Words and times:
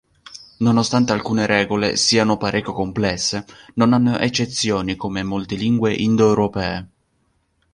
Nonostante 0.65 1.11
alcune 1.11 1.45
regole 1.45 1.95
siano 1.95 2.35
parecchio 2.35 2.73
complesse, 2.73 3.45
non 3.75 3.93
hanno 3.93 4.17
eccezioni 4.17 4.95
come 4.95 5.21
molte 5.21 5.53
lingue 5.53 5.93
indoeuropee. 5.93 6.89